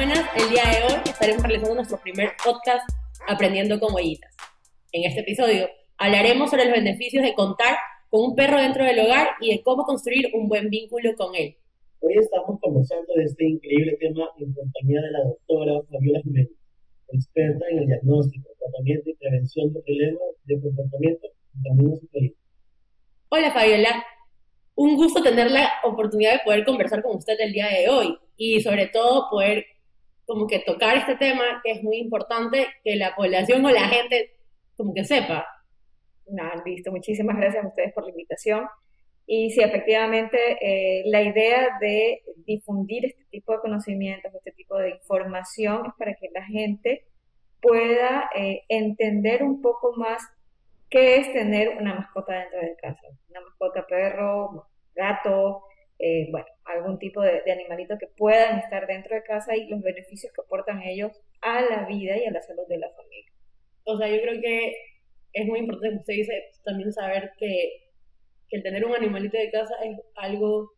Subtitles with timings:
[0.00, 0.24] buenas.
[0.34, 2.88] El día de hoy estaremos realizando nuestro primer podcast
[3.28, 4.34] Aprendiendo con Huellitas.
[4.92, 5.68] En este episodio
[5.98, 7.76] hablaremos sobre los beneficios de contar
[8.08, 11.54] con un perro dentro del hogar y de cómo construir un buen vínculo con él.
[11.98, 16.50] Hoy estamos conversando de este increíble tema en compañía de la doctora Fabiola Jiménez,
[17.08, 22.00] experta en el diagnóstico, tratamiento y prevención de problemas de comportamiento en caminos
[23.28, 24.02] Hola Fabiola,
[24.76, 28.62] un gusto tener la oportunidad de poder conversar con usted el día de hoy y
[28.62, 29.66] sobre todo poder
[30.30, 34.36] como que tocar este tema que es muy importante que la población o la gente
[34.76, 35.44] como que sepa.
[36.28, 36.92] Nada, listo.
[36.92, 38.64] Muchísimas gracias a ustedes por la invitación.
[39.26, 44.90] Y sí, efectivamente, eh, la idea de difundir este tipo de conocimientos, este tipo de
[44.90, 47.08] información, es para que la gente
[47.60, 50.22] pueda eh, entender un poco más
[50.90, 53.08] qué es tener una mascota dentro de casa.
[53.30, 55.64] Una mascota perro, gato,
[56.02, 60.32] eh, bueno, algún tipo de, animalito que puedan estar dentro de casa y los beneficios
[60.32, 63.32] que aportan ellos a la vida y a la salud de la familia.
[63.84, 64.76] O sea, yo creo que
[65.34, 67.90] es muy importante, usted dice, también saber que,
[68.48, 70.72] que el tener un animalito de casa es algo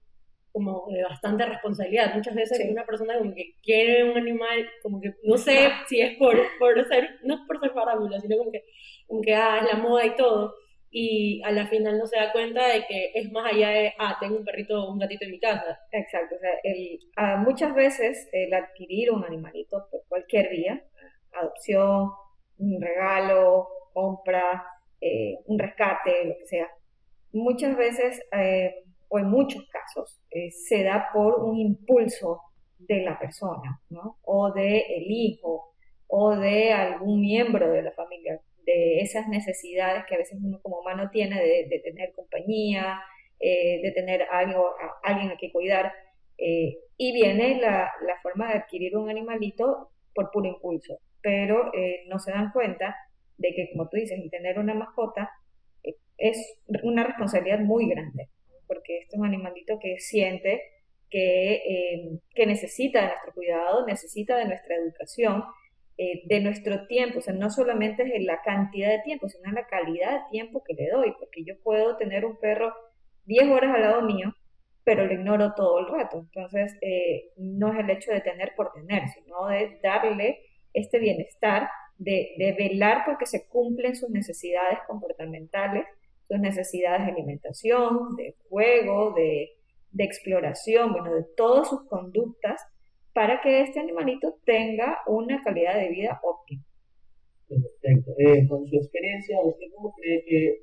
[0.50, 2.14] como de bastante responsabilidad.
[2.14, 6.18] Muchas veces una persona como que quiere un animal, como que no sé si es
[6.18, 8.64] por, por ser, no es por ser farándula, sino como que,
[9.06, 10.54] como que ah, es la moda y todo
[10.94, 14.18] y a la final no se da cuenta de que es más allá de, ah,
[14.20, 15.80] tengo un perrito o un gatito en mi casa.
[15.90, 20.84] Exacto, o sea, muchas veces el adquirir un animalito por cualquier vía,
[21.32, 22.10] adopción,
[22.58, 24.62] un regalo, compra,
[25.00, 26.68] eh, un rescate, lo que sea,
[27.32, 32.42] muchas veces, eh, o en muchos casos, eh, se da por un impulso
[32.78, 34.18] de la persona, ¿no?
[34.24, 35.72] O de el hijo,
[36.06, 40.80] o de algún miembro de la familia de esas necesidades que a veces uno como
[40.80, 43.00] humano tiene de, tener compañía,
[43.40, 45.92] eh, de tener algo, a, alguien a que cuidar.
[46.38, 47.90] Eh, y viene la,
[48.22, 52.96] forma de adquirir un animalito por puro impulso, pero eh, no se dan cuenta
[53.38, 55.30] de que, como tú dices, tener una mascota
[56.18, 58.28] es una responsabilidad muy grande,
[58.68, 60.62] porque este es un animalito que siente
[61.10, 65.42] que, que necesita de nuestro cuidado, necesita de nuestra educación
[65.98, 69.66] eh, de nuestro tiempo, o sea, no solamente es la cantidad de tiempo, sino la
[69.66, 72.72] calidad de tiempo que le doy, porque yo puedo tener un perro
[73.26, 74.34] 10 horas al lado mío,
[74.84, 76.18] pero lo ignoro todo el rato.
[76.18, 80.40] Entonces, eh, no es el hecho de tener por tener, sino de darle
[80.72, 85.84] este bienestar, de, de velar porque se cumplen sus necesidades comportamentales,
[86.26, 89.50] sus necesidades de alimentación, de juego, de,
[89.90, 92.62] de exploración, bueno, de todas sus conductas
[93.12, 96.62] para que este animalito tenga una calidad de vida óptima.
[97.48, 98.12] Perfecto.
[98.18, 100.62] Eh, con su experiencia, ¿usted cómo cree que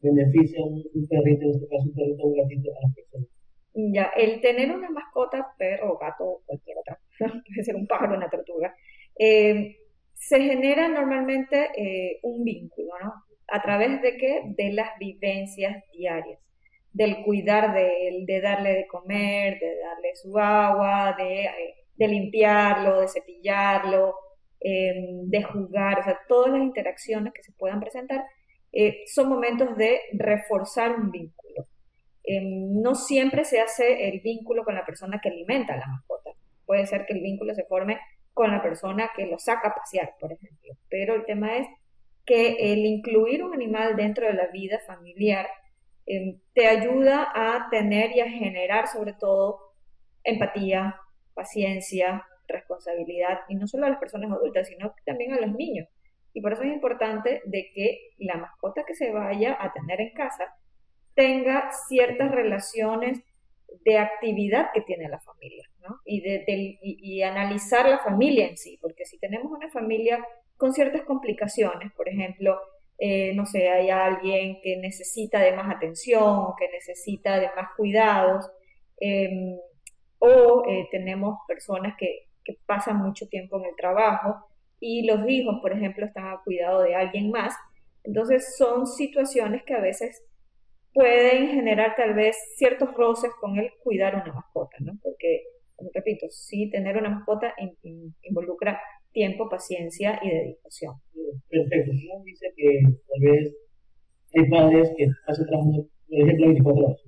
[0.00, 3.28] beneficia un, perrito, en este caso un perrito o un gatito, a las personas?
[3.74, 8.74] Ya, el tener una mascota, perro, gato, cualquier otra, puede ser un pájaro, una tortuga,
[9.18, 9.76] eh,
[10.14, 13.12] se genera normalmente eh, un vínculo, ¿no?
[13.48, 14.42] ¿A través de qué?
[14.56, 16.38] De las vivencias diarias,
[16.92, 21.48] del cuidar de él, de darle de comer, de darle su agua, de
[22.00, 24.14] de limpiarlo, de cepillarlo,
[24.58, 28.24] em, de jugar, o sea, todas las interacciones que se puedan presentar
[28.72, 31.66] eh, son momentos de reforzar un vínculo.
[32.24, 36.30] Em, no siempre se hace el vínculo con la persona que alimenta a la mascota.
[36.64, 37.98] Puede ser que el vínculo se forme
[38.32, 40.72] con la persona que lo saca a pasear, por ejemplo.
[40.88, 41.66] Pero el tema es
[42.24, 45.48] que el incluir un animal dentro de la vida familiar
[46.54, 49.74] te ayuda a tener y a generar sobre todo
[50.24, 50.96] empatía,
[51.40, 55.88] paciencia, responsabilidad, y no solo a las personas adultas, sino también a los niños.
[56.34, 60.12] Y por eso es importante de que la mascota que se vaya a tener en
[60.12, 60.54] casa
[61.14, 63.20] tenga ciertas relaciones
[63.84, 66.00] de actividad que tiene la familia, ¿no?
[66.04, 70.24] Y, analizar la familia en sí, porque si tenemos una familia
[70.56, 72.58] con ciertas complicaciones, por ejemplo,
[72.98, 78.50] eh, no sé, hay alguien que necesita de más atención, que necesita de más cuidados,
[79.00, 79.30] eh,
[80.20, 82.26] o eh, tenemos personas que,
[82.66, 84.44] pasan mucho tiempo en el trabajo
[84.80, 87.54] y los hijos, por ejemplo, están a cuidado de alguien más.
[88.02, 90.20] Entonces son situaciones que a veces
[90.92, 94.94] pueden generar tal vez ciertos roces con el cuidar una mascota, ¿no?
[95.00, 95.42] Porque,
[95.94, 97.54] repito, sí tener una mascota
[98.22, 98.80] involucra
[99.12, 100.94] tiempo, paciencia y dedicación.
[101.48, 101.92] Perfecto.
[101.92, 103.54] Uno dice que tal vez
[104.34, 107.00] hay padres que hacen trabajo, por ejemplo, 24 horas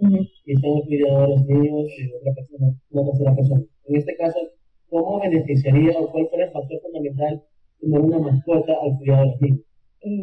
[0.00, 3.62] y son cuidadores niños de otra persona, una tercera persona.
[3.86, 4.38] En este caso,
[4.88, 7.44] ¿cómo beneficiaría o cuál fue el factor fundamental
[7.80, 9.60] tener una mascota al cuidado de los niños?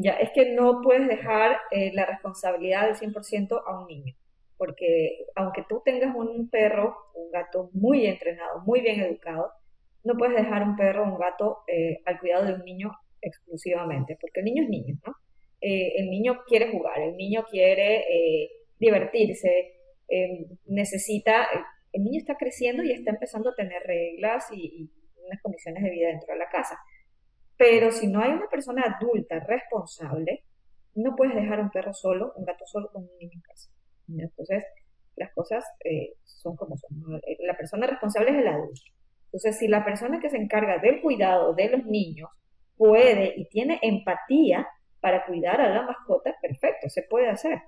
[0.03, 4.15] Ya, es que no puedes dejar eh, la responsabilidad del 100% a un niño,
[4.57, 9.51] porque aunque tú tengas un perro, un gato muy entrenado, muy bien educado,
[10.05, 12.91] no puedes dejar un perro o un gato eh, al cuidado de un niño
[13.21, 15.13] exclusivamente, porque el niño es niño, ¿no?
[15.61, 18.49] Eh, el niño quiere jugar, el niño quiere eh,
[18.79, 19.73] divertirse,
[20.65, 21.47] necesita,
[21.91, 24.91] el niño está creciendo y está empezando a tener reglas y,
[25.25, 26.77] unas condiciones de vida dentro de la casa.
[27.57, 30.43] Pero si no hay una persona adulta responsable,
[30.93, 33.69] no puedes dejar un perro solo, un gato solo con un niño en casa.
[34.07, 34.63] Entonces,
[35.15, 36.89] las cosas eh, son como son.
[37.39, 38.81] La persona responsable es el adulto.
[39.25, 42.29] Entonces, si la persona que se encarga del cuidado de los niños
[42.77, 44.67] puede y tiene empatía
[44.99, 47.59] para cuidar a la mascota, perfecto, se puede hacer.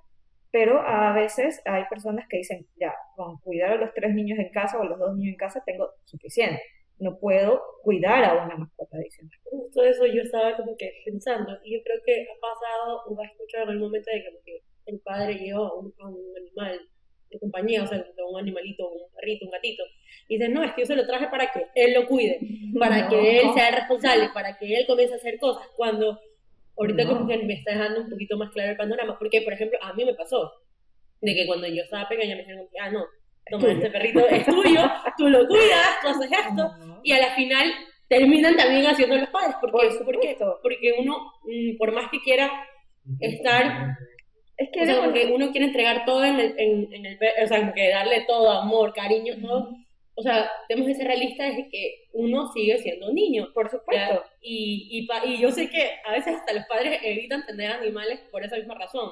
[0.51, 4.49] Pero a veces hay personas que dicen, ya, con cuidar a los tres niños en
[4.49, 6.61] casa o a los dos niños en casa tengo suficiente.
[6.99, 9.37] No puedo cuidar a una mascota adicional.
[9.43, 11.51] Justo eso yo estaba como que pensando.
[11.63, 14.99] Y yo creo que ha pasado o ha escuchado en el momento de que el
[15.01, 15.93] padre lleva a un
[16.39, 16.79] animal
[17.29, 19.83] de compañía, o sea, un animalito, un perrito, un gatito,
[20.27, 22.39] y dice, no, es que yo se lo traje para que él lo cuide,
[22.79, 26.19] para que él sea el responsable, para que él comience a hacer cosas, cuando
[26.77, 29.77] ahorita como que me está dejando un poquito más claro el panorama, porque, por ejemplo,
[29.81, 30.51] a mí me pasó,
[31.21, 33.05] de que cuando yo estaba pequeña me dijeron, ah, no,
[33.49, 34.81] toma, este perrito es tuyo,
[35.17, 36.71] tú lo cuidas, tú haces esto,
[37.03, 37.71] y a la final
[38.07, 42.51] terminan también haciendo los padres, porque, porque, porque uno, mm, por más que quiera
[43.19, 43.97] estar
[44.57, 45.01] es que, o sea,
[45.33, 48.49] uno quiere entregar todo en el, en, en el, o sea, como que darle todo,
[48.49, 49.69] amor, cariño, todo.
[50.19, 53.49] O sea, tenemos que ser realistas de que uno sigue siendo niño.
[53.53, 54.23] Por supuesto.
[54.41, 58.43] Y, y, y yo sé que a veces hasta los padres evitan tener animales por
[58.43, 59.11] esa misma razón.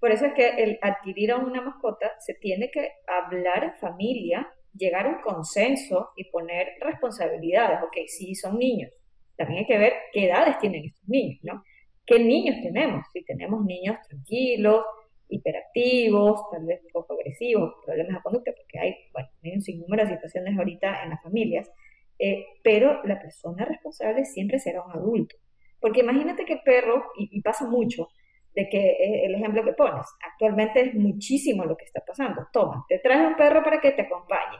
[0.00, 4.50] Por eso es que el adquirir a una mascota se tiene que hablar en familia,
[4.74, 7.80] llegar a un consenso y poner responsabilidades.
[7.82, 8.90] Ok, si son niños,
[9.36, 11.62] también hay que ver qué edades tienen estos niños, ¿no?
[12.06, 13.04] ¿Qué niños tenemos?
[13.12, 14.84] Si tenemos niños tranquilos,
[15.28, 20.14] hiperactivos, tal vez poco agresivos, problemas de conducta, porque hay, bueno, hay un sinnúmero de
[20.14, 21.70] situaciones ahorita en las familias,
[22.18, 25.36] eh, pero la persona responsable siempre será un adulto.
[25.80, 28.08] Porque imagínate que el perro, y, pasa mucho,
[28.54, 32.46] de que eh, el ejemplo que pones, actualmente es muchísimo lo que está pasando.
[32.52, 34.56] Toma, te traes un perro para que te acompañe.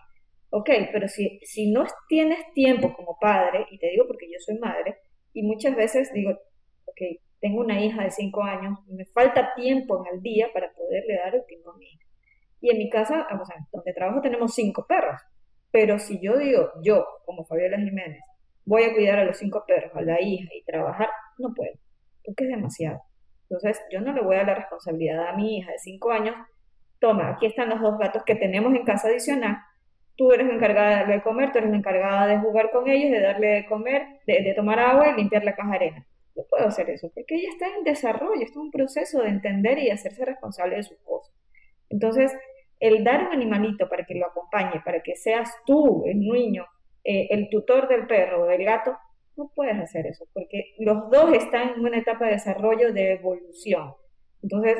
[0.50, 4.58] Ok, pero si, si no tienes tiempo como padre, y te digo porque yo soy
[4.58, 4.98] madre,
[5.32, 6.30] y muchas veces digo,
[6.84, 7.00] ok,
[7.40, 11.34] tengo una hija de 5 años, me falta tiempo en el día para poderle dar
[11.34, 12.04] el tiempo a mi hija.
[12.60, 15.20] Y en mi casa, o donde trabajo tenemos cinco perros,
[15.70, 18.22] pero si yo digo, yo, como Fabiola Jiménez,
[18.64, 21.74] voy a cuidar a los cinco perros, a la hija y trabajar, no puedo,
[22.24, 23.02] porque es demasiado.
[23.42, 26.34] Entonces, yo no le voy a dar la responsabilidad a mi hija de 5 años,
[26.98, 29.58] toma, aquí están los dos gatos que tenemos en casa adicional,
[30.16, 32.88] tú eres la encargada de darle de comer, tú eres la encargada de jugar con
[32.88, 36.06] ellos, de darle de comer, de, tomar agua y limpiar la caja arena
[36.36, 39.78] no puedo hacer eso, porque ella está en desarrollo, está en un proceso de entender
[39.78, 41.34] y hacerse responsable de sus cosas.
[41.88, 42.32] Entonces,
[42.78, 46.66] el dar un animalito para que lo acompañe, para que seas tú, el niño,
[47.04, 48.96] eh, el tutor del perro o del gato,
[49.36, 53.94] no puedes hacer eso, porque los dos están en una etapa de desarrollo, de evolución.
[54.42, 54.78] Entonces,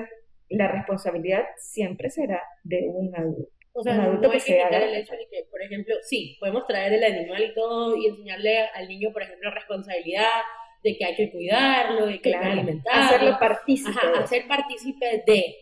[0.48, 3.50] la responsabilidad siempre será de un adulto.
[3.72, 6.94] O sea, un adulto que, sea el hecho de que, por ejemplo, sí, podemos traer
[6.94, 10.40] el animal y todo y enseñarle al niño, por ejemplo, responsabilidad,
[10.82, 13.02] de que hay que cuidarlo, de que hay que alimentarlo.
[13.04, 13.90] Hacerlo partícipe.
[13.90, 15.56] Ajá, hacer partícipe de.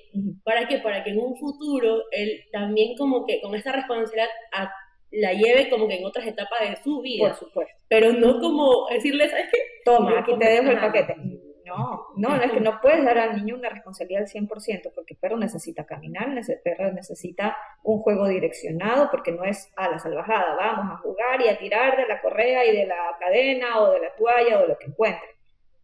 [0.44, 0.78] ¿Para qué?
[0.78, 4.28] Para que en un futuro él también como que con esta responsabilidad
[5.10, 7.28] la lleve como que en otras etapas de su vida.
[7.28, 7.74] Por supuesto.
[7.88, 9.58] Pero no como decirle, ¿sabes qué?
[9.84, 11.14] Toma, aquí te dejo el paquete.
[11.64, 15.18] No, no, es que no puedes dar al niño una responsabilidad al 100%, porque el
[15.18, 20.56] perro necesita caminar, el perro necesita un juego direccionado, porque no es a la salvajada,
[20.56, 24.00] vamos a jugar y a tirar de la correa y de la cadena o de
[24.00, 25.28] la toalla o de lo que encuentre.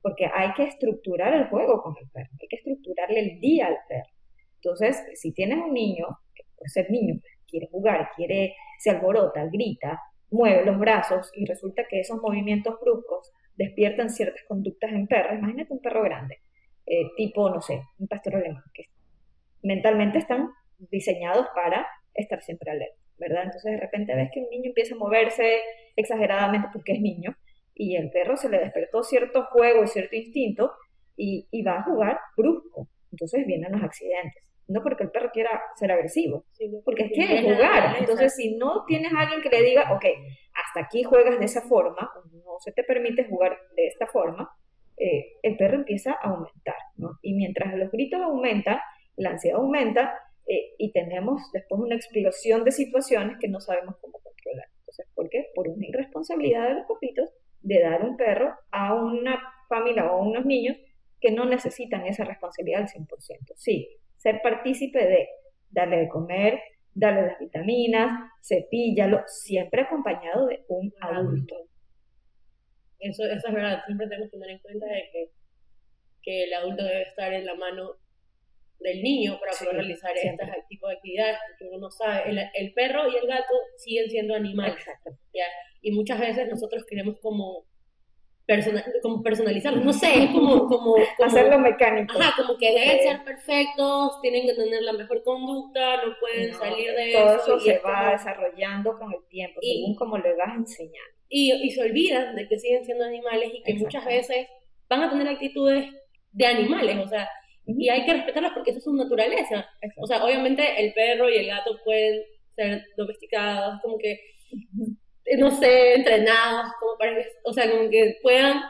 [0.02, 3.78] Porque hay que estructurar el juego con el perro, hay que estructurarle el día al
[3.88, 4.10] perro.
[4.56, 10.00] Entonces, si tienes un niño, que puede ser niño, quiere jugar, quiere, se alborota, grita,
[10.30, 15.38] mueve los brazos y resulta que esos movimientos bruscos despiertan ciertas conductas en perros.
[15.38, 16.38] Imagínate un perro grande,
[16.86, 18.84] eh, tipo, no sé, un pastor alemán, que
[19.62, 20.48] mentalmente están
[20.78, 23.44] diseñados para estar siempre alerta, ¿verdad?
[23.44, 25.60] Entonces de repente ves que un niño empieza a moverse
[25.94, 27.36] exageradamente porque es niño
[27.74, 30.72] y el perro se le despertó cierto juego y cierto instinto
[31.14, 32.88] y, y va a jugar brusco.
[33.12, 36.44] Entonces vienen los accidentes no porque el perro quiera ser agresivo,
[36.84, 37.96] porque quiere jugar.
[37.98, 40.04] Entonces, si no tienes a alguien que le diga, ok,
[40.54, 44.48] hasta aquí juegas de esa forma, no se te permite jugar de esta forma,
[44.96, 47.18] eh, el perro empieza a aumentar, ¿no?
[47.20, 48.78] Y mientras los gritos aumentan,
[49.16, 50.14] la ansiedad aumenta
[50.46, 54.68] eh, y tenemos después una explosión de situaciones que no sabemos cómo controlar.
[54.80, 55.46] Entonces, ¿por qué?
[55.54, 57.28] Por una irresponsabilidad de los papitos
[57.60, 60.76] de dar un perro a una familia o a unos niños
[61.20, 63.08] que no necesitan esa responsabilidad al 100%.
[63.56, 65.28] Sí, ser partícipe de
[65.70, 66.60] darle de comer,
[66.92, 71.56] darle las vitaminas, cepíllalo, siempre acompañado de un adulto.
[72.98, 75.30] Eso, eso es verdad, siempre tenemos que tener en cuenta de que,
[76.22, 77.96] que el adulto debe estar en la mano
[78.78, 80.36] del niño para poder realizar este
[80.68, 84.74] tipo de actividades, porque uno sabe, el, el, perro y el gato siguen siendo animales.
[84.74, 85.10] Exacto.
[85.80, 87.66] Y muchas veces nosotros queremos como,
[88.50, 92.18] personal, como personalizarlos, no sé, es como, como, Hacerlo mecánico.
[92.18, 96.92] Ajá, como que deben ser perfectos, tienen que tener la mejor conducta, no pueden salir
[96.92, 97.44] de todo eso.
[97.46, 101.04] Todo eso se va desarrollando con el tiempo, según como le vas a enseñar.
[101.28, 104.48] Y, y se olvidan de que siguen siendo animales y que muchas veces
[104.88, 105.86] van a tener actitudes
[106.32, 107.28] de animales, o sea,
[107.66, 109.64] y hay que respetarlas porque esa es su naturaleza.
[109.98, 112.20] O sea, obviamente el perro y el gato pueden
[112.56, 114.18] ser domesticados, como que,
[115.38, 118.60] no sé, entrenados, como para que, o sea, como que puedan,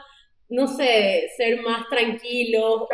[0.47, 2.83] no sé, ser más tranquilos.
[2.83, 2.87] o,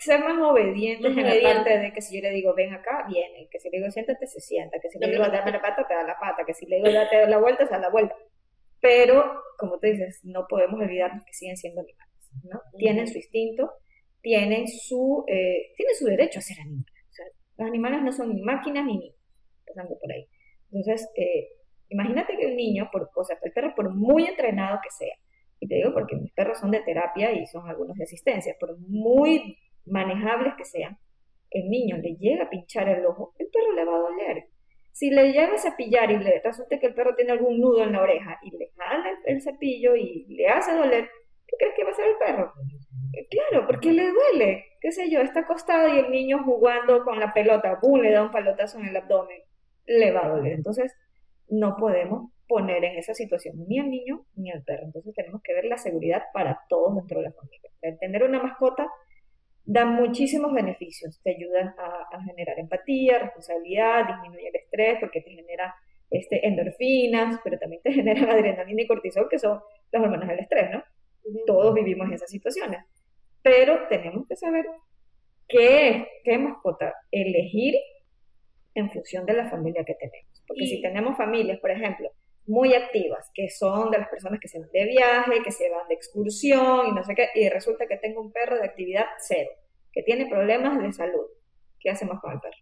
[0.00, 3.48] ser más obedientes en la parte de que si yo le digo, ven acá, viene,
[3.50, 5.94] que si le digo, siéntate, se sienta, que si le digo, dame la pata, te
[5.94, 8.16] da la pata, que si le digo, date la vuelta, se da la vuelta.
[8.80, 9.24] Pero,
[9.58, 12.60] como tú dices, no podemos olvidarnos que siguen siendo animales, ¿no?
[12.76, 13.70] Tienen su instinto,
[14.20, 16.92] tienen su, eh, tienen su derecho a ser animales.
[17.58, 19.16] los animales no son ni máquinas ni niños,
[19.60, 20.26] empezando por ahí.
[20.72, 21.59] Entonces, eh,
[21.90, 25.14] imagínate que un niño, por, o sea, el perro, por muy entrenado que sea,
[25.58, 28.78] y te digo porque mis perros son de terapia y son algunos de asistencia, por
[28.78, 30.98] muy manejables que sean,
[31.50, 34.44] el niño le llega a pinchar el ojo, el perro le va a doler.
[34.92, 37.92] Si le llega a cepillar y le resulta que el perro tiene algún nudo en
[37.92, 41.08] la oreja y le jala el cepillo y le hace doler,
[41.46, 42.52] ¿qué crees que va a hacer el perro?
[43.12, 47.18] Eh, claro, porque le duele, qué sé yo, está acostado y el niño jugando con
[47.18, 48.00] la pelota, ¡bum!
[48.00, 49.40] le da un palotazo en el abdomen,
[49.86, 50.52] le va a doler.
[50.52, 50.96] Entonces,
[51.50, 54.84] no podemos poner en esa situación ni al niño ni al perro.
[54.86, 57.70] Entonces, tenemos que ver la seguridad para todos dentro de la familia.
[57.82, 58.88] El tener una mascota
[59.64, 61.20] da muchísimos beneficios.
[61.22, 65.74] Te ayuda a, generar empatía, responsabilidad, disminuye el estrés porque te genera
[66.10, 69.60] este, endorfinas, pero también te genera adrenalina y cortisol, que son
[69.92, 70.82] las hormonas del estrés, ¿no?
[71.46, 72.84] Todos vivimos esas situaciones
[73.42, 74.66] pero tenemos que saber
[75.48, 77.74] qué, qué mascota elegir
[78.74, 80.42] en función de la familia que tenemos.
[80.46, 82.10] Porque si tenemos familias, por ejemplo,
[82.46, 85.86] muy activas, que son de las personas que se van de viaje, que se van
[85.88, 89.50] de excursión y no sé qué, y resulta que tengo un perro de actividad cero,
[89.92, 91.26] que tiene problemas de salud,
[91.78, 92.56] ¿qué hacemos con el perro?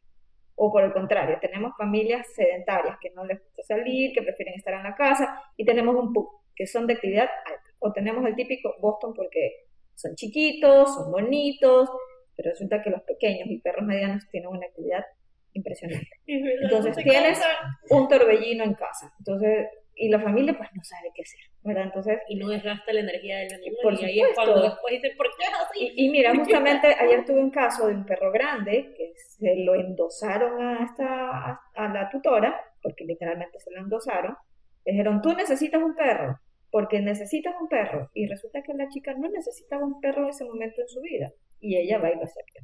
[0.57, 4.75] O por el contrario, tenemos familias sedentarias que no les gusta salir, que prefieren estar
[4.75, 7.71] en la casa, y tenemos un pug, que son de actividad alta.
[7.79, 11.89] O tenemos el típico Boston porque son chiquitos, son bonitos,
[12.37, 15.05] pero resulta que los pequeños y perros medianos tienen una actividad
[15.59, 16.09] impresionante.
[16.27, 17.41] Entonces tienes
[17.91, 19.13] un torbellino en casa.
[19.19, 21.85] Entonces, y la familia pues no sabe qué hacer, ¿verdad?
[21.85, 23.79] Entonces, y no desgasta la energía del animal.
[23.83, 25.93] Por y ahí es cuando después dice, ¿por qué así?
[25.97, 30.63] Y, mira, justamente ayer tuve un caso de un perro grande que se lo endosaron
[30.63, 34.37] a, esta, a la tutora, porque literalmente se lo endosaron.
[34.85, 36.39] Le dijeron, tú necesitas un perro
[36.71, 40.45] porque necesitas un perro y resulta que la chica no necesitaba un perro en ese
[40.45, 42.61] momento en su vida y ella va y lo acepta.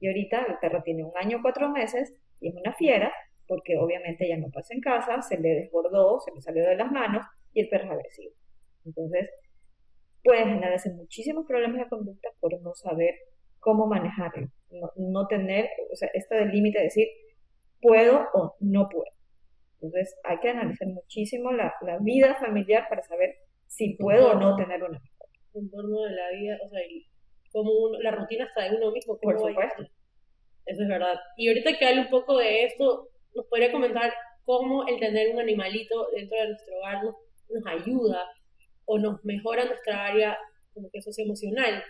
[0.00, 3.12] Y ahorita el perro tiene un año, cuatro meses y es una fiera
[3.46, 6.90] porque obviamente ella no pasa en casa, se le desbordó, se le salió de las
[6.90, 8.32] manos y el perro es agresivo.
[8.84, 9.30] Entonces
[10.22, 13.14] puede generarse muchísimos problemas de conducta por no saber
[13.60, 14.48] cómo manejarlo,
[14.96, 17.08] no, tener, o sea, esto del límite de decir
[17.80, 19.10] puedo o no puedo.
[19.80, 23.36] Entonces hay que analizar muchísimo la, la vida familiar para saber
[23.66, 25.30] si puedo o no tener una mascota.
[25.54, 26.80] En torno de la vida, o sea,
[27.52, 29.18] como la rutina está de uno mismo.
[29.18, 29.84] Por supuesto.
[30.66, 31.18] Eso es verdad.
[31.36, 34.12] Y ahorita que hable un poco de esto, nos podría comentar
[34.44, 37.14] cómo el tener un animalito dentro de nuestro hogar nos,
[37.66, 38.24] ayuda
[38.86, 40.36] o nos mejora nuestra área
[40.72, 41.82] como que socioemocional.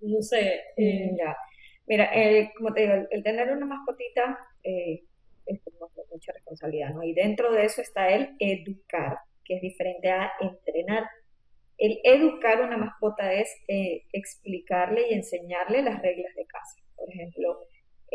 [0.00, 0.60] No sé.
[0.76, 1.36] Eh, ya.
[1.86, 2.10] Mira,
[2.56, 5.02] como te digo, el, tener una mascotita eh,
[5.46, 5.60] es
[6.10, 7.02] mucha responsabilidad, ¿no?
[7.02, 11.04] Y dentro de eso está el educar que es diferente a entrenar.
[11.76, 16.82] El educar una mascota es eh, explicarle y enseñarle las reglas de casa.
[16.96, 17.58] Por ejemplo,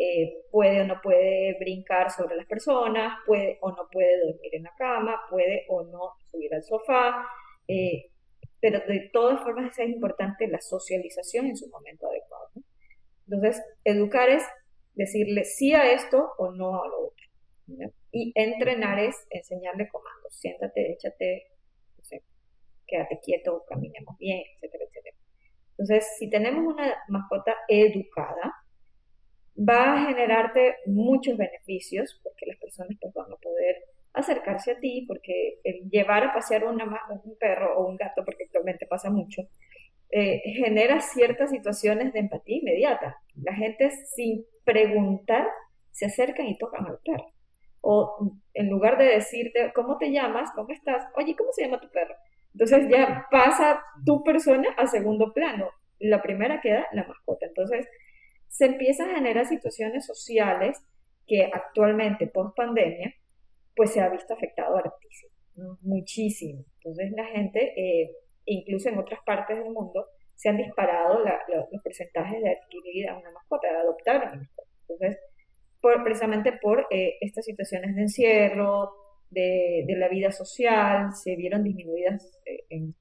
[0.02, 4.62] eh, puede o no puede brincar sobre las personas, puede o no puede dormir en
[4.62, 7.26] la cama, puede o no subir al sofá,
[7.68, 8.10] eh,
[8.60, 12.48] pero de todas formas es importante la socialización en su momento adecuado.
[13.26, 14.42] Entonces, educar es
[14.94, 17.26] decirle sí a esto o no a lo otro.
[18.10, 20.34] Y entrenar es enseñarle comandos.
[20.34, 21.46] Siéntate, échate,
[21.98, 22.24] no sé,
[22.86, 25.16] quédate quieto, caminemos bien, etcétera, etcétera.
[25.72, 28.54] Entonces, si tenemos una mascota educada,
[29.68, 33.76] va a generarte muchos beneficios porque las personas pues, van a poder
[34.12, 36.84] acercarse a ti, porque el llevar a pasear una,
[37.22, 39.42] un perro o un gato, porque actualmente pasa mucho,
[40.10, 43.16] eh, genera ciertas situaciones de empatía inmediata.
[43.36, 45.46] La gente sin preguntar
[45.92, 47.32] se acercan y tocan al perro.
[47.82, 50.50] O en lugar de decirte, ¿cómo te llamas?
[50.54, 51.04] ¿Cómo estás?
[51.16, 52.14] Oye, ¿cómo se llama tu perro?
[52.52, 55.70] Entonces ya pasa tu persona a segundo plano.
[56.00, 57.46] La primera queda la mascota.
[57.46, 57.86] Entonces
[58.50, 60.82] se empiezan a generar situaciones sociales
[61.26, 63.14] que actualmente, post pandemia,
[63.76, 66.64] pues se ha visto afectado altísimo, muchísimo.
[66.78, 68.10] Entonces la gente, eh,
[68.44, 73.30] incluso en otras partes del mundo, se han disparado los porcentajes de adquirir a una
[73.30, 74.68] mascota, de adoptar una mascota.
[74.88, 75.18] Entonces,
[76.02, 78.90] precisamente por eh, estas situaciones de encierro,
[79.30, 82.94] de, la vida social, se vieron disminuidas eh, en,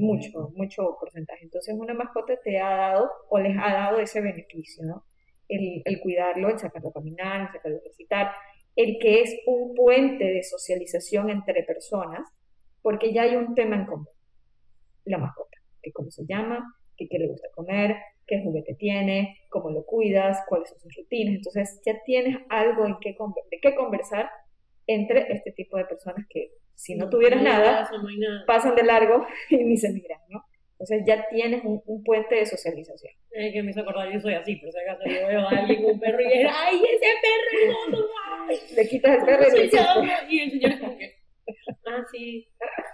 [0.00, 1.44] mucho, mucho porcentaje.
[1.44, 5.04] Entonces, una mascota te ha dado o les ha dado ese beneficio, ¿no?
[5.48, 8.32] El, el cuidarlo, el sacarlo a caminar, el sacarlo a ejercitar,
[8.74, 12.28] el que es un puente de socialización entre personas,
[12.82, 14.08] porque ya hay un tema en común,
[15.04, 16.64] la mascota, que cómo se llama,
[16.96, 21.36] qué, qué le gusta comer, qué juguete tiene, cómo lo cuidas, cuáles son sus rutinas.
[21.36, 23.16] Entonces ya tienes algo en qué,
[23.50, 24.28] de qué conversar
[24.86, 27.90] entre este tipo de personas que si no tuvieras nada,
[28.46, 30.44] pasan de largo y ni se miran, ¿no?
[30.78, 33.14] Entonces ya tienes un, puente de socialización.
[33.30, 35.82] Es que me hizo acordar, yo soy así, pero si acaso yo veo a alguien
[35.82, 37.98] con un perro y es, ¡ay, ese perro
[38.50, 39.64] es Le quitas el perro y le
[40.28, 41.16] Y el señor es como que,
[41.86, 42.46] ah, sí.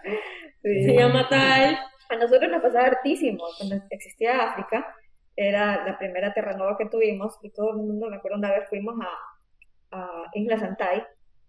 [0.63, 1.77] se llma tal.
[2.09, 3.43] A nosotros nos pasaba hartísimo.
[3.59, 4.95] Cuando existía África,
[5.35, 8.95] era la primera Terranova que tuvimos y todo el mundo, me acuerdo una vez fuimos
[9.01, 11.03] a, a Isla Santay,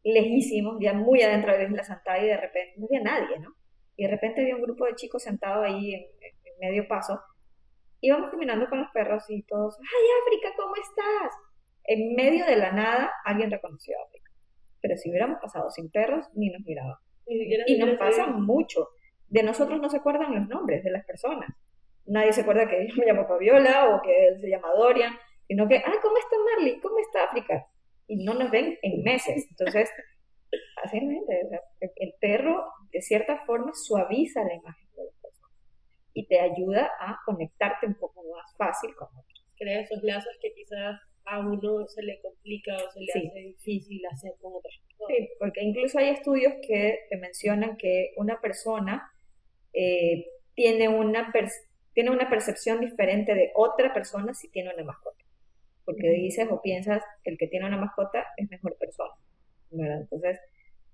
[0.04, 3.56] lejísimos, ya muy adentro de la Isla Santay y de repente no había nadie, ¿no?
[3.96, 6.04] Y de repente había un grupo de chicos sentados ahí en,
[6.60, 7.20] medio paso.
[8.00, 11.34] Íbamos caminando con los perros y todos, ¡ay África, ¿cómo estás?
[11.86, 14.32] En medio de la nada alguien reconoció a África.
[14.82, 16.96] Pero si hubiéramos pasado sin perros, ni nos miraban.
[17.26, 18.90] y nos pasa mucho.
[19.28, 21.50] De nosotros no se acuerdan los nombres de las personas
[22.06, 25.14] nadie se acuerda que me llamo Fabiola o que él se llama Dorian,
[25.48, 26.80] sino que, ah, ¿cómo está Marley?
[26.80, 27.68] ¿Cómo está África?
[28.08, 29.48] Y no nos ven en meses.
[29.50, 29.90] Entonces,
[30.84, 35.56] así el perro de cierta forma suaviza la imagen de la persona
[36.14, 39.46] y te ayuda a conectarte un poco más fácil con otros.
[39.58, 44.02] Crea esos lazos que quizás a uno se le complica o se le hace difícil
[44.12, 45.18] hacer con otras personas.
[45.18, 49.10] Sí, porque incluso hay estudios que te mencionan que una persona
[49.74, 51.32] eh, tiene una
[51.94, 55.13] tiene una percepción diferente de otra persona si tiene una mascota.
[55.86, 59.14] Porque dices o piensas, el que tiene una mascota es mejor persona.
[59.72, 60.40] Entonces,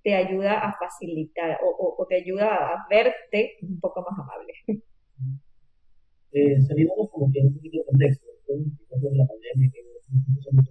[0.04, 4.54] te ayuda a facilitar o, te ayuda a verte un poco más amable.
[6.32, 6.60] Eh,
[7.12, 10.68] como que un poquito de contexto, después de la pandemia, que se mucho más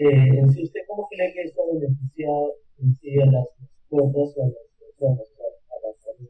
[0.00, 4.36] eh, en sí, ¿usted cómo cree que esto ha beneficiado en sí a las mascotas
[4.36, 4.56] o a las
[4.98, 6.28] personas?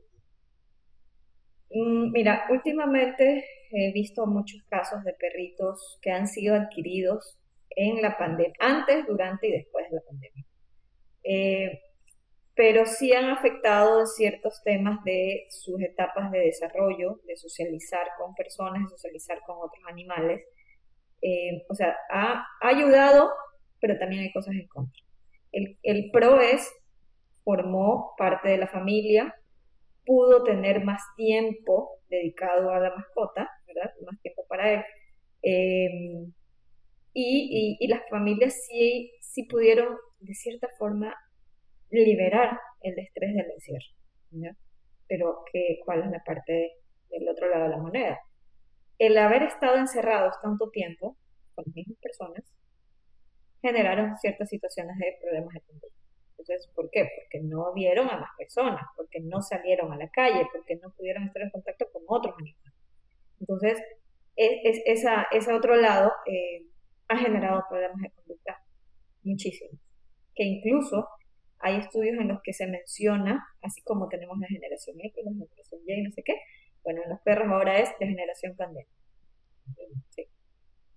[1.71, 7.39] Mm, mira, últimamente he visto muchos casos de perritos que han sido adquiridos
[7.71, 10.45] en la pandemia, antes, durante y después de la pandemia.
[11.23, 11.81] Eh,
[12.55, 18.83] pero sí han afectado ciertos temas de sus etapas de desarrollo, de socializar con personas,
[18.83, 20.43] de socializar con otros animales.
[21.23, 23.31] Eh, o sea, ha, ayudado,
[23.81, 25.01] pero también hay cosas en contra.
[25.53, 26.69] El, el pro es,
[27.45, 29.35] formó parte de la familia,
[30.05, 33.95] pudo tener más tiempo dedicado a la mascota, ¿verdad?
[34.07, 34.85] Más tiempo para él.
[35.43, 36.33] Em,
[37.15, 41.15] y, y, las familias sí, sí pudieron, de cierta forma,
[41.91, 43.87] liberar el estrés del encierro.
[44.31, 44.57] ¿ya?
[45.09, 46.73] Pero, ¿qué, ¿cuál es la parte
[47.11, 48.19] del otro lado de la moneda?
[48.99, 51.17] El haber estado encerrados tanto tiempo
[51.55, 52.45] con las mismas personas
[53.63, 55.99] generaron ciertas situaciones de problemas de conducta.
[56.31, 57.09] Entonces, ¿por qué?
[57.17, 61.25] Porque no vieron a más personas, porque no salieron a la calle, porque no pudieron
[61.25, 62.68] estar en contacto con otros animales.
[63.41, 63.79] Entonces,
[64.37, 66.67] es, esa, ese otro lado eh,
[67.09, 68.63] ha generado problemas de conducta
[69.23, 69.81] muchísimos,
[70.35, 71.09] que incluso
[71.61, 75.81] hay estudios en los que se menciona, así como tenemos la generación X, la generación
[75.87, 76.35] Y, no sé qué,
[76.85, 78.87] bueno, en los perros ahora es la generación pandemia.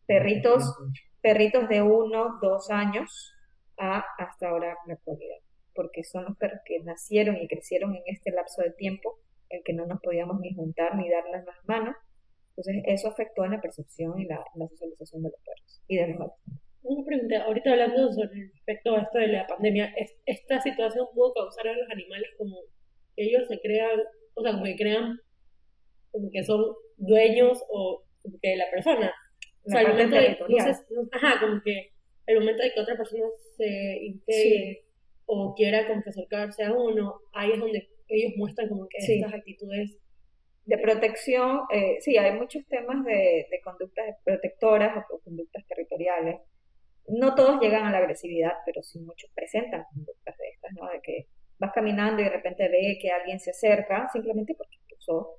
[0.06, 0.75] Perritos,
[1.21, 3.34] perritos de uno, dos años,
[3.77, 5.38] hasta ahora la actualidad,
[5.73, 9.73] porque son los perros que nacieron y crecieron en este lapso de tiempo en que
[9.73, 11.95] no nos podíamos ni juntar ni darles las manos.
[12.56, 16.20] Entonces eso afectó en la percepción y la, socialización de los perros y de los
[16.20, 16.42] gatos.
[16.84, 19.94] Una pregunta, ahorita hablando sobre respecto a esto de la pandemia,
[20.26, 22.58] ¿esta situación pudo causar a los animales como
[23.16, 24.00] que ellos se crean,
[24.34, 25.20] o sea, como que crean
[26.12, 29.14] como que son dueños o como que de la persona?
[29.64, 30.38] O sea, el momento de,
[31.12, 31.92] ajá, como que
[32.26, 33.26] el momento de que otra persona
[33.58, 34.86] se integre
[35.26, 39.34] o quiera como que acercarse a uno, ahí es donde ellos muestran como que estas
[39.34, 39.98] actitudes
[40.65, 46.39] de protección, eh, sí, hay muchos temas de, de conductas protectoras o, conductas territoriales.
[47.08, 50.89] No todos llegan a la agresividad, pero sí muchos presentan conductas de estas, ¿no?
[50.89, 55.38] De que vas caminando y de repente ve que alguien se acerca, simplemente porque cruzó,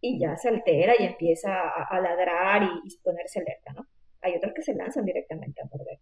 [0.00, 3.86] y ya se altera y empieza a, ladrar y, ponerse alerta, ¿no?
[4.20, 5.98] Hay otros que se lanzan directamente a morder.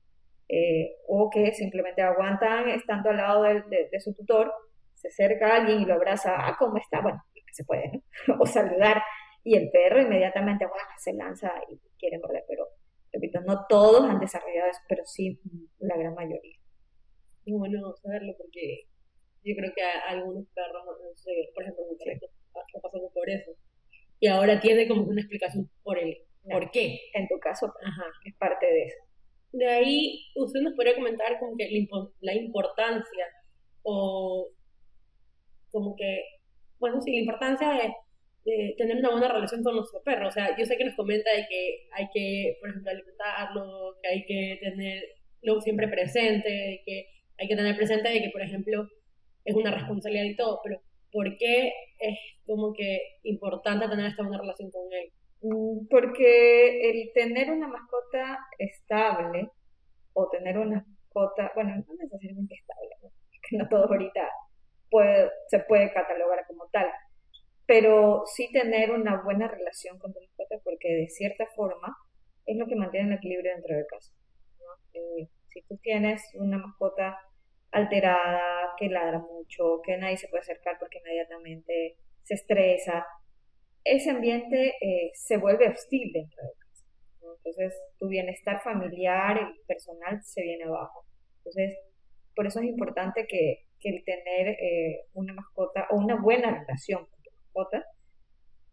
[0.48, 4.52] Eh, o que simplemente aguantan estando al lado de, su tutor,
[4.94, 7.00] se acerca a alguien y lo abraza, ah, ¿cómo está?
[7.02, 8.36] Bueno, que se puede, ¿no?
[8.40, 9.02] o saludar,
[9.42, 10.66] y el perro inmediatamente
[10.98, 12.66] se lanza y quiere morder, pero
[13.12, 15.40] repito, no todos han desarrollado eso, pero sí
[15.78, 16.56] la gran mayoría.
[17.44, 18.84] Es bueno saberlo porque
[19.42, 23.52] yo creo que algunos perros, no sé, por ejemplo, no pasando por eso.
[24.18, 27.00] Y ahora tiene como una explicación por el por qué.
[27.14, 27.72] En tu caso,
[28.24, 28.98] es parte de eso.
[29.52, 31.68] De ahí, usted nos podría comentar como que
[32.20, 33.26] la importancia
[33.82, 34.29] o
[36.80, 37.94] bueno, sí, la importancia de,
[38.76, 40.28] tener una buena relación con nuestro perro.
[40.28, 44.08] O sea, yo sé que nos comenta de que hay que, por ejemplo, alimentarlo, que
[44.08, 47.06] hay que tenerlo siempre presente, que
[47.38, 48.88] hay que tener presente de que, por ejemplo,
[49.44, 50.80] es una responsabilidad y todo, pero
[51.12, 55.12] ¿por qué es como que importante tener esta buena relación con él?
[55.42, 59.48] Mm, porque el tener una mascota estable
[60.12, 63.10] o tener una mascota, bueno, no necesariamente estable, ¿no?
[63.48, 64.28] que no todo ahorita
[64.90, 66.88] puede, se puede catalogar como tal,
[67.90, 71.96] pero sí tener una buena relación con tu mascota porque de cierta forma
[72.46, 74.12] es lo que mantiene el equilibrio dentro de casa.
[74.92, 77.16] Eh, si tú tienes una mascota
[77.72, 83.06] alterada, que ladra mucho, que nadie se puede acercar porque inmediatamente se estresa,
[83.82, 86.84] ese ambiente eh, se vuelve hostil dentro de casa.
[87.38, 91.04] Entonces, tu bienestar familiar y personal se viene abajo.
[91.38, 91.76] Entonces,
[92.36, 97.19] por eso es importante que, el tener eh, una mascota o una buena relación con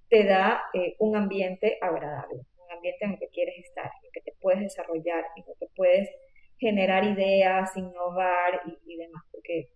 [0.10, 4.12] te da eh, un ambiente agradable, un ambiente en el que quieres estar, en el
[4.14, 6.10] que te puedes desarrollar, en el que puedes
[6.58, 9.70] generar ideas, innovar y, demás, porque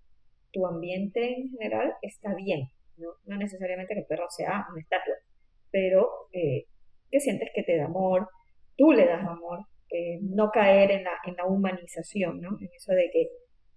[0.51, 3.13] tu ambiente en general está bien, ¿no?
[3.37, 5.15] Necesariamente que el perro sea un estatua,
[5.69, 6.65] pero eh,
[7.09, 8.29] que sientes que te da amor,
[8.77, 9.59] tú le das amor,
[9.91, 12.57] eh, no caer en la, en la humanización, ¿no?
[12.59, 13.29] En eso de que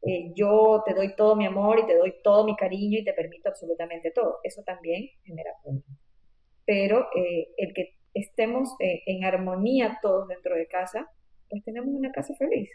[0.07, 3.12] eh, yo te doy todo mi amor y te doy todo mi cariño y te
[3.12, 4.38] permito absolutamente todo.
[4.43, 5.95] Eso también genera puntos.
[6.67, 11.11] Pero el que estemos en armonía todos dentro de casa,
[11.51, 12.71] pues tenemos una casa feliz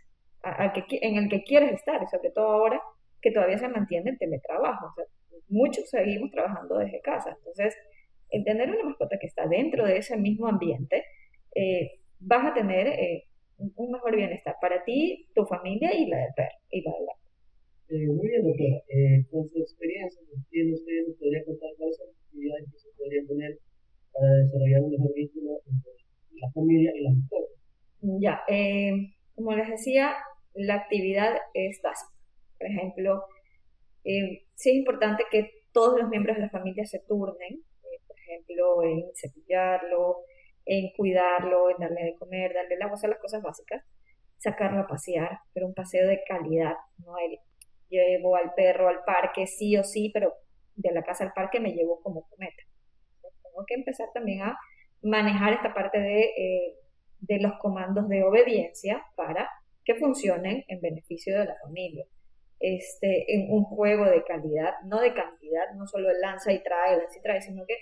[0.88, 2.82] que, en el que quieres estar, y sobre todo ahora
[3.22, 4.94] que todavía se mantiene el teletrabajo.
[5.50, 7.36] muchos seguimos trabajando desde casa.
[7.38, 7.76] Entonces,
[8.30, 11.04] el tener una mascota que está dentro de ese mismo ambiente,
[11.56, 13.26] eh, vas a tener eh,
[13.58, 17.09] un mejor bienestar para ti, tu familia y la del perro y la eh,
[30.69, 32.13] la actividad es básica.
[32.58, 33.25] Por ejemplo,
[34.03, 38.17] eh, sí es importante que todos los miembros de la familia se turnen, eh, por
[38.19, 40.17] ejemplo, en cepillarlo,
[40.65, 43.84] en cuidarlo, en darle de comer, darle el agua, o las cosas básicas.
[44.38, 47.39] Sacarlo a pasear, pero un paseo de calidad, no el
[47.89, 50.32] llevo al perro al parque sí o sí, pero
[50.75, 52.63] de la casa al parque me llevo como cometa.
[53.21, 54.58] tengo que empezar también a
[55.01, 56.75] manejar esta parte de eh,
[57.21, 59.49] de los comandos de obediencia para
[59.89, 62.06] que funcionen en beneficio de la familia.
[62.60, 67.17] Este, en un juego de calidad, no de cantidad, no solo lanza y trae, lanza
[67.17, 67.73] y trae, sino que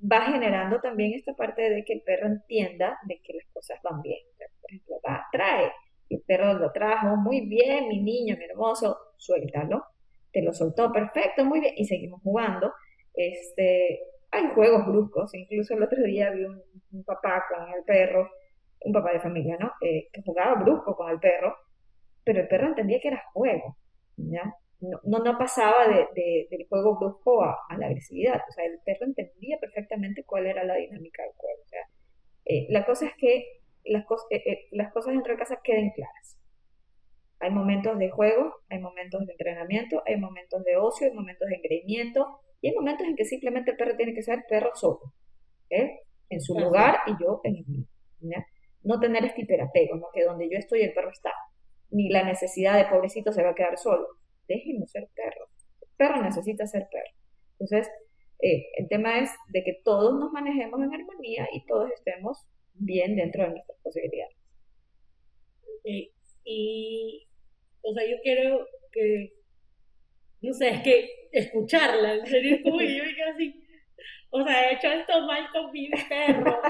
[0.00, 4.02] va generando también esta parte de que el perro entienda de que las cosas van
[4.02, 4.18] bien.
[4.60, 5.70] Por ejemplo, va, trae,
[6.10, 9.84] el perro lo trajo, muy bien, mi niño, mi hermoso, suéltalo,
[10.32, 12.72] te lo soltó, perfecto, muy bien, y seguimos jugando.
[13.14, 14.00] Este,
[14.32, 18.28] hay juegos bruscos, incluso el otro día vi un, un papá con el perro
[18.86, 19.72] un papá de familia, ¿no?
[19.80, 21.56] Eh, que jugaba brusco con el perro,
[22.24, 23.76] pero el perro entendía que era juego,
[24.16, 24.54] ¿ya?
[24.80, 29.58] No, no, pasaba de, del juego brusco a, la agresividad, o sea, el perro entendía
[29.58, 31.62] perfectamente cuál era la dinámica del juego.
[31.64, 31.80] O sea,
[32.44, 36.38] eh, la cosa es que las, eh, las cosas dentro de casa queden claras.
[37.40, 41.56] Hay momentos de juego, hay momentos de entrenamiento, hay momentos de ocio, hay momentos de
[41.56, 45.00] engreimiento y hay momentos en que simplemente el perro tiene que ser perro solo,
[45.70, 46.00] ¿eh?
[46.28, 47.86] en su lugar y yo en el mío.
[48.86, 50.06] No tener este hiperapego, ¿no?
[50.14, 51.32] que donde yo estoy el perro está,
[51.90, 54.06] ni la necesidad de pobrecito se va a quedar solo.
[54.46, 55.48] Déjenme ser perro.
[55.80, 57.10] El perro necesita ser perro.
[57.58, 57.90] Entonces,
[58.40, 63.16] eh, el tema es de que todos nos manejemos en armonía y todos estemos bien
[63.16, 64.36] dentro de nuestras posibilidades.
[66.44, 67.26] Y,
[67.82, 69.32] o sea, yo quiero que,
[70.42, 73.65] no sé, es que escucharla, en serio, como yo así,
[74.30, 76.60] o sea, he hecho esto mal con mi perro.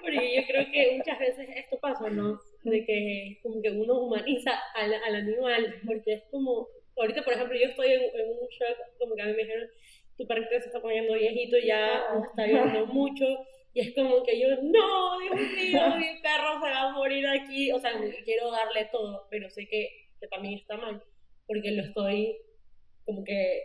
[0.00, 2.38] Porque yo creo que muchas veces esto pasa, ¿no?
[2.62, 7.58] De que como que uno humaniza al, al animal, porque es como, ahorita, por ejemplo,
[7.58, 9.68] yo estoy en, un shock, como que a mí me dijeron,
[10.16, 13.24] tu perrito se está poniendo viejito, ya está llorando mucho,
[13.72, 17.72] y es como que yo, no, Dios mío, mi perro se va a morir aquí,
[17.72, 17.92] o sea,
[18.24, 21.02] quiero darle todo, pero sé que, que también está mal,
[21.46, 22.38] porque lo estoy
[23.04, 23.62] como que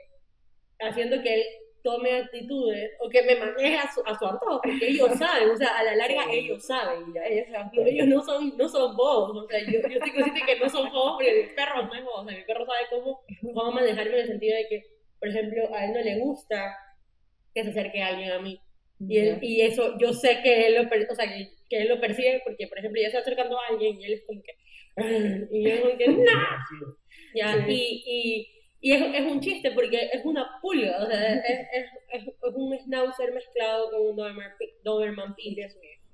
[0.79, 1.43] haciendo que él
[1.89, 5.57] tome actitudes o que me maneje a su, a su antojo, porque ellos saben, o
[5.57, 7.47] sea, a la larga ellos saben, ya, ellos,
[7.85, 10.91] ellos no son, no son bobos, o sea, yo, yo estoy consciente que no son
[10.91, 13.21] bobos, porque mi perro no es bobo, o sea, mi perro sabe cómo,
[13.53, 14.85] cómo manejarme en el sentido de que,
[15.19, 16.75] por ejemplo, a él no le gusta
[17.53, 18.61] que se acerque alguien a mí,
[18.99, 21.99] y, él, y eso yo sé que él lo, o sea, que, que, él lo
[21.99, 24.53] percibe, porque, por ejemplo, ya está acercando a alguien y él es como que,
[25.51, 26.97] y yo como que, ¡no!
[27.33, 31.67] Ya, y, y y es, es, un chiste porque es una pulga, o sea, es,
[31.73, 34.51] es, es un schnauzer mezclado con un Doberman,
[34.83, 35.35] Doberman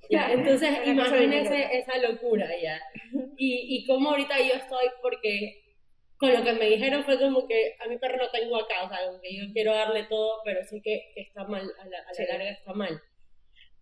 [0.10, 0.32] ¿ya?
[0.32, 2.80] Entonces, imagínese esa locura, ¿ya?
[3.38, 5.65] Y, y como ahorita yo estoy, porque
[6.17, 8.89] con lo que me dijeron fue como que a mi perro no tengo acá, o
[8.89, 12.13] sea, que yo quiero darle todo, pero sí que, que está mal, a la, a
[12.17, 13.01] la larga está mal.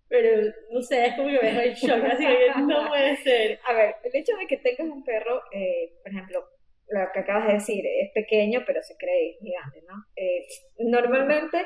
[0.09, 3.59] Pero, no sé, es como que me deja en shock, así que no puede ser.
[3.65, 6.49] A ver, el hecho de que tengas un perro, eh, por ejemplo,
[6.93, 9.95] lo que acabas de decir, es pequeño, pero se cree gigante, ¿no?
[10.15, 10.45] Eh,
[10.79, 11.65] normalmente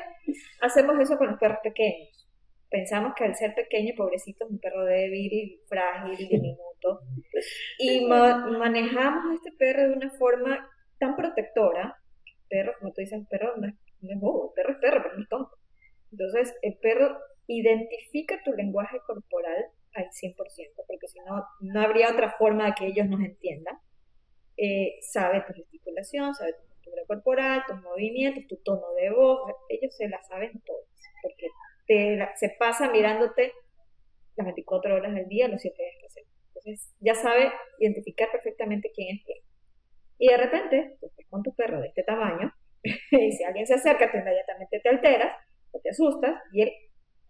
[0.60, 2.26] hacemos eso con los perros pequeños.
[2.70, 7.00] Pensamos que al ser pequeño, pobrecito, es un perro débil, frágil, diminuto.
[7.78, 11.96] Y manejamos a este perro de una forma tan protectora.
[12.24, 13.74] El perro, como tú dices, el perro no es,
[14.20, 15.58] bobo, el perro es perro, pero no es tonto.
[16.12, 20.36] Entonces, el perro identifica tu lenguaje corporal al 100%,
[20.86, 23.78] porque si no, no habría otra forma de que ellos nos entiendan
[24.58, 29.94] eh, sabe tu gesticulación, sabe tu postura corporal, tus movimientos, tu tono de voz, ellos
[29.96, 30.84] se la saben todas,
[31.22, 31.46] porque
[31.86, 33.52] te, se pasa mirándote
[34.36, 36.24] las 24 horas del día, los 7 días que hacer.
[36.48, 39.38] Entonces ya sabe identificar perfectamente quién es quién.
[40.18, 43.74] Y de repente, tú estás con tu perro de este tamaño, y si alguien se
[43.74, 45.36] acerca, tú inmediatamente te alteras
[45.70, 46.72] o te asustas, y él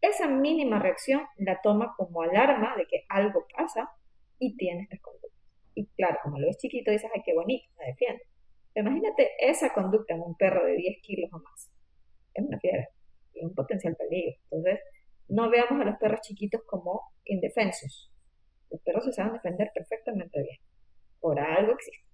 [0.01, 3.91] esa mínima reacción la toma como alarma de que algo pasa
[4.39, 5.08] y tiene estas.
[5.79, 8.25] Y claro, como lo ves chiquito, dices, ay, qué bonito, me defiende.
[8.75, 11.71] Imagínate esa conducta en un perro de 10 kilos o más.
[12.35, 12.89] Es una fiera
[13.33, 14.35] y un potencial peligro.
[14.51, 14.81] Entonces,
[15.29, 18.13] no veamos a los perros chiquitos como indefensos.
[18.73, 20.59] Los perros se saben defender perfectamente bien.
[21.21, 22.09] Por algo existe.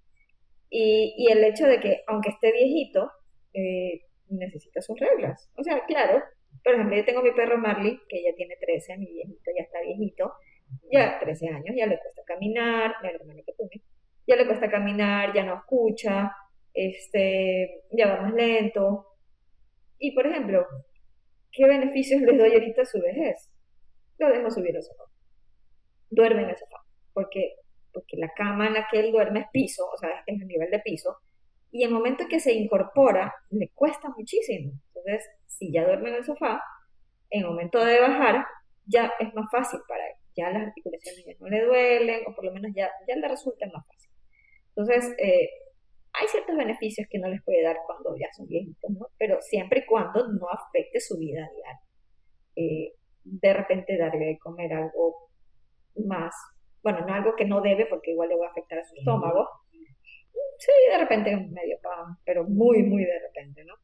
[0.69, 3.11] Y, y el hecho de que, aunque esté viejito,
[3.55, 5.51] eh, necesita sus reglas.
[5.57, 6.23] O sea, claro,
[6.63, 9.81] por ejemplo, yo tengo mi perro Marley, que ya tiene 13, mi viejito ya está
[9.81, 10.35] viejito,
[10.91, 12.95] ya 13 años, ya le cuesta caminar,
[14.27, 16.33] ya le cuesta caminar, ya no escucha,
[16.73, 19.07] este, ya va más lento.
[19.99, 20.67] Y por ejemplo,
[21.53, 23.51] ¿qué beneficios les doy ahorita a su vejez?
[24.19, 25.05] Lo dejo subir al sofá.
[26.11, 26.79] Duerme en el sofá,
[27.13, 27.57] porque,
[27.93, 30.71] porque la cama en la que él duerme es piso, o sea, es el nivel
[30.71, 31.19] de piso,
[31.71, 34.73] y el momento que se incorpora, le cuesta muchísimo.
[34.95, 36.63] Entonces, si ya duerme en el sofá,
[37.31, 38.47] en el momento de bajar,
[38.87, 42.45] ya es más fácil para él ya las articulaciones ya no le duelen, o por
[42.45, 44.11] lo menos ya, ya le resulta más fácil.
[44.77, 45.49] Entonces, eh,
[46.13, 49.09] hay ciertos beneficios que no les puede dar cuando ya son viejitos, ¿no?
[49.19, 51.81] Pero siempre y cuando no afecte su vida diaria.
[52.57, 52.95] Eh,
[53.25, 55.31] de repente darle de comer algo
[56.07, 56.35] más,
[56.83, 59.49] bueno, no algo que no debe porque igual le va a afectar a su estómago.
[60.59, 63.75] Sí, de repente medio pan, pero muy, muy de repente, ¿no?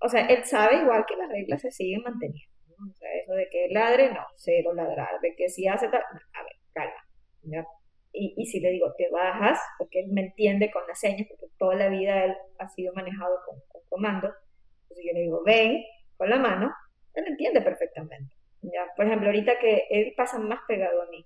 [0.00, 2.59] O sea, él sabe igual que las reglas se siguen manteniendo.
[2.88, 5.20] O sea, eso de que ladre, no, cero ladrar.
[5.20, 7.66] De que si hace tal, a ver, calma.
[8.12, 11.46] Y, y, si le digo, te bajas, porque él me entiende con las señas, porque
[11.58, 14.32] toda la vida él ha sido manejado con, con comando.
[14.82, 15.84] Entonces yo le digo, ven
[16.16, 16.72] con la mano,
[17.14, 18.34] él entiende perfectamente.
[18.62, 18.86] ¿ya?
[18.96, 21.24] Por ejemplo, ahorita que él pasa más pegado a mí.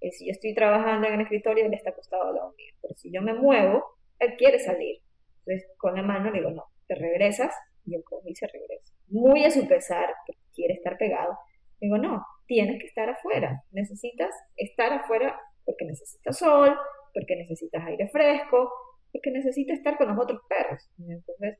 [0.00, 2.74] Eh, si yo estoy trabajando en el escritorio, él está acostado al lado mío.
[2.82, 3.84] Pero si yo me muevo,
[4.18, 5.00] él quiere salir.
[5.44, 7.54] Entonces con la mano le digo, no, te regresas
[7.84, 8.94] y él y se regresa.
[9.08, 10.12] Muy a su pesar,
[10.56, 11.38] quiere estar pegado.
[11.80, 13.62] Digo, no, tienes que estar afuera.
[13.70, 16.76] Necesitas estar afuera porque necesitas sol,
[17.12, 18.72] porque necesitas aire fresco,
[19.12, 20.88] porque necesitas estar con los otros perros.
[20.98, 21.58] Entonces,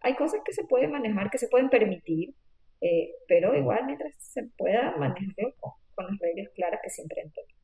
[0.00, 2.34] hay cosas que se pueden manejar, que se pueden permitir,
[2.80, 7.54] eh, pero igual mientras se pueda manejarlo con, las reglas claras que siempre entiendo.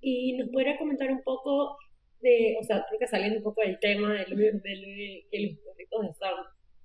[0.00, 1.76] Y nos podría comentar un poco
[2.20, 6.10] de, o sea, creo que saliendo un poco del tema del, del, que los perritos
[6.10, 6.34] están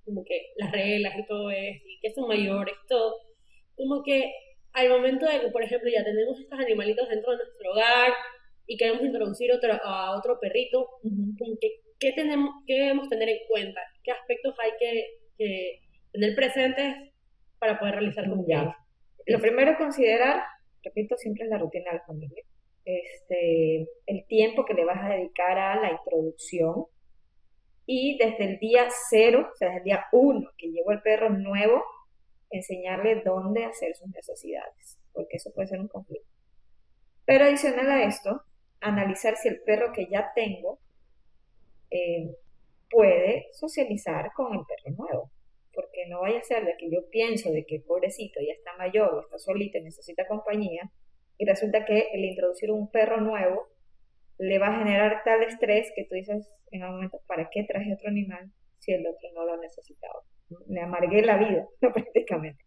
[0.06, 3.16] como que las reglas y todo eso, y que son mayores, todo,
[3.76, 4.32] como que
[4.74, 8.12] al momento de que, por ejemplo, ya tenemos estos animalitos dentro de nuestro hogar
[8.68, 13.40] y queremos introducir otro, a otro perrito, como que, ¿qué, tenemos, ¿qué debemos tener en
[13.48, 13.82] cuenta?
[14.04, 16.96] ¿Qué aspectos hay que, tener presentes
[17.58, 18.76] para poder realizar como ya?
[19.26, 20.44] Lo primero es considerar,
[20.84, 22.44] repito, siempre es la rutina de la familia.
[22.84, 26.86] Este, el tiempo que le vas a dedicar a la introducción
[27.86, 31.30] y desde el día cero, o sea, desde el día uno que llegó el perro
[31.30, 31.84] nuevo,
[32.50, 36.28] enseñarle dónde hacer sus necesidades, porque eso puede ser un conflicto.
[37.26, 38.44] Pero adicional a esto,
[38.82, 40.80] analizar si el perro que ya tengo
[41.90, 42.36] eh,
[42.90, 45.32] puede socializar con el perro nuevo,
[45.74, 49.14] porque no vaya a ser de que yo pienso de que pobrecito ya está mayor
[49.14, 50.92] o está solito y necesita compañía,
[51.38, 53.68] y resulta que el introducir un perro nuevo
[54.38, 57.94] le va a generar tal estrés que tú dices en un momento, ¿para qué traje
[57.94, 60.22] otro animal si el otro no lo necesitaba?
[60.68, 62.64] Me amargué la vida, prácticamente.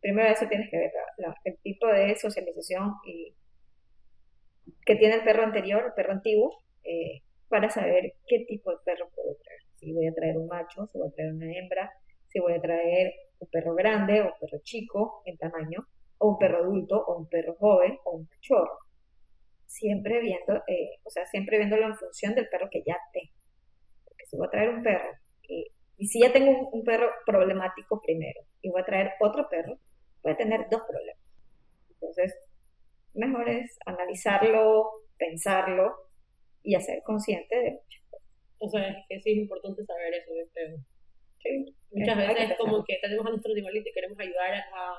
[0.00, 0.92] Primero eso tienes que ver
[1.44, 2.92] el tipo de socialización
[4.84, 9.08] que tiene el perro anterior, el perro antiguo, eh, para saber qué tipo de perro
[9.14, 9.60] puedo traer.
[9.76, 11.92] Si voy a traer un macho, si voy a traer una hembra,
[12.28, 15.86] si voy a traer un perro grande o un perro chico en tamaño,
[16.18, 18.85] o un perro adulto, o un perro joven, o un cachorro
[19.66, 23.32] siempre viendo, eh, o sea, siempre viéndolo en función del perro que ya tengo.
[24.04, 25.10] Porque si voy a traer un perro,
[25.48, 29.78] y, si ya tengo un, perro problemático primero, y voy a traer otro perro,
[30.22, 31.22] voy a tener dos problemas.
[31.90, 32.34] Entonces,
[33.14, 35.94] mejor es analizarlo, pensarlo
[36.62, 38.28] y hacer consciente de muchas cosas.
[38.58, 40.76] O sea, es que sí es importante saber eso, de
[41.38, 44.94] Sí, Muchas veces es como que tenemos a nuestro animalito y queremos ayudar a,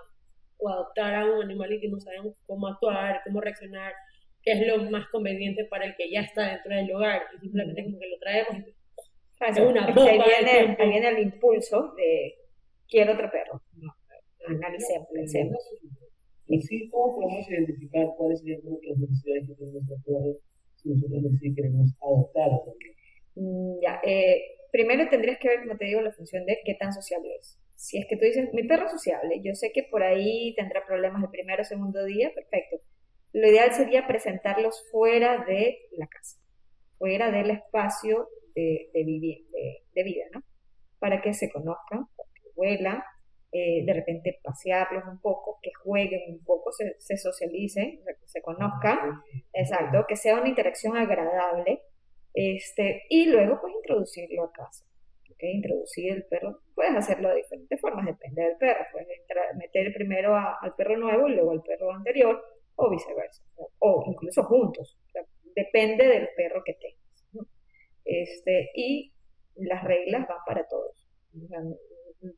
[0.58, 3.94] o adoptar a un animalito y no sabemos cómo actuar, cómo reaccionar
[4.48, 7.84] qué es lo más conveniente para el que ya está dentro del hogar y simplemente
[7.84, 8.64] como que lo traemos
[9.58, 12.34] y una bomba ahí, viene, ahí viene el impulso de
[12.88, 13.62] quiero otro perro.
[13.76, 13.94] No,
[14.48, 15.58] analicemos, pensemos.
[16.48, 20.40] Y sí, ¿cómo podemos identificar cuáles serían las necesidades que tiene nuestro perro
[20.78, 22.60] si nosotros sí queremos adoptar a
[23.36, 26.94] mm, Ya, eh, primero tendrías que ver, como te digo, la función de qué tan
[26.94, 27.60] sociable es.
[27.76, 30.86] Si es que tú dices, mi perro es sociable, yo sé que por ahí tendrá
[30.86, 32.78] problemas el primero o segundo día, perfecto
[33.38, 36.40] lo ideal sería presentarlos fuera de la casa,
[36.98, 39.46] fuera del espacio de, de,
[39.94, 40.42] de, vida, ¿no?
[40.98, 43.04] Para que se conozcan, que vuelan,
[43.52, 49.22] eh, de repente pasearlos un poco, que jueguen un poco, se, se socialicen, se conozcan,
[49.54, 51.84] exacto, que sea una interacción agradable,
[52.34, 54.84] este, y luego pues introducirlo a casa.
[55.32, 55.52] ¿okay?
[55.52, 59.08] Introducir el perro, puedes hacerlo de diferentes formas, depende del perro, puedes
[59.58, 62.44] meter primero al perro nuevo y luego al perro anterior,
[62.78, 63.44] o viceversa,
[63.80, 64.98] o incluso juntos,
[65.56, 67.48] depende del perro que tengas.
[68.06, 69.12] Este, y
[69.56, 71.10] las reglas van para todos.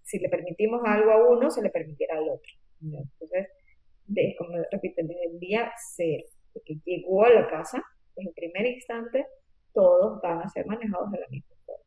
[0.04, 2.52] si le permitimos algo a uno, se le permitirá al otro.
[2.82, 3.48] Entonces,
[4.06, 6.24] de, como repito, desde el día cero,
[6.66, 7.84] que llegó a la casa,
[8.16, 9.28] en el primer instante,
[9.74, 11.84] todos van a ser manejados de la misma forma.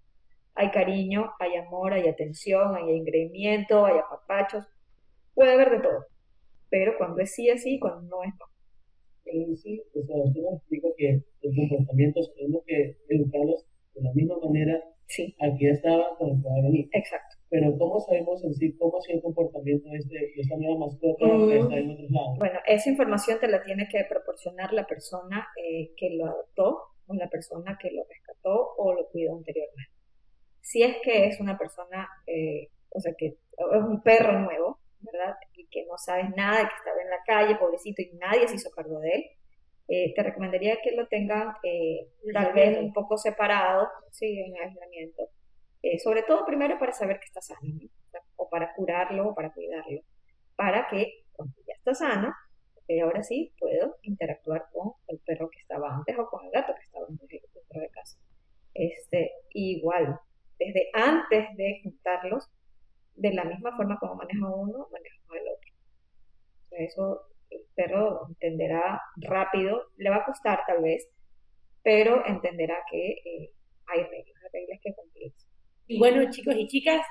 [0.54, 4.66] Hay cariño, hay amor, hay atención, hay engreimiento, hay apapachos,
[5.34, 6.11] puede haber de todo
[6.72, 8.46] pero cuando es sí, es sí, cuando no es no.
[9.56, 14.38] Sí, o sea, usted nos explica que los comportamientos tenemos que educarlos de la misma
[14.42, 15.36] manera sí.
[15.38, 16.88] ya estaba con el que va a venir.
[16.92, 17.36] Exacto.
[17.50, 20.78] Pero ¿cómo sabemos en sí cómo ha sido el comportamiento de, este, de esta nueva
[20.78, 22.38] mascota que está en otros lados?
[22.38, 27.14] Bueno, esa información te la tiene que proporcionar la persona eh, que lo adoptó o
[27.14, 29.92] la persona que lo rescató o lo cuidó anteriormente.
[30.62, 33.36] Si es que es una persona, eh, o sea, que es
[33.86, 35.34] un perro nuevo, ¿verdad?
[35.72, 39.00] Que no sabes nada, que estaba en la calle, pobrecito, y nadie se hizo cargo
[39.00, 39.24] de él,
[39.88, 45.28] eh, te recomendaría que lo tengan eh, tal vez un poco separado, sí, en aislamiento.
[45.82, 47.60] Eh, sobre todo primero para saber que está sano,
[48.36, 50.00] o para curarlo o para cuidarlo,
[50.56, 52.32] para que cuando ya está sano,
[53.02, 56.82] ahora sí puedo interactuar con el perro que estaba antes o con el gato que
[56.82, 58.18] estaba antes dentro de casa.
[58.74, 60.18] Este, igual,
[60.58, 62.50] desde antes de juntarlos,
[63.14, 65.21] de la misma forma como maneja uno, maneja.
[66.78, 71.08] Eso el perro entenderá rápido, le va a costar tal vez,
[71.82, 73.52] pero entenderá que eh,
[73.86, 75.32] hay reglas, hay reglas que cumplir.
[75.86, 77.04] Y bueno, chicos y chicas,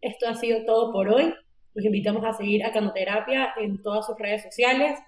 [0.00, 1.34] esto ha sido todo por hoy.
[1.74, 4.98] Los invitamos a seguir a Canoterapia en todas sus redes sociales.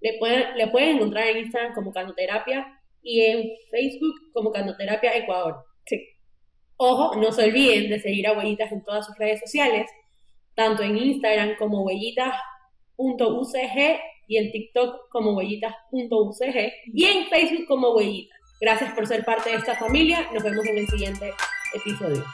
[0.00, 2.66] Le pueden, le pueden encontrar en Instagram como Canoterapia
[3.02, 5.64] y en Facebook como Canoterapia Ecuador.
[5.84, 6.06] Sí.
[6.76, 9.90] Ojo, no se olviden de seguir a Huellitas en todas sus redes sociales,
[10.54, 11.84] tanto en Instagram como
[13.00, 18.38] huellitas.ucg y en TikTok como huellitas.ucg y en Facebook como Huellitas.
[18.60, 20.28] Gracias por ser parte de esta familia.
[20.32, 21.32] Nos vemos en el siguiente
[21.74, 22.24] episodio.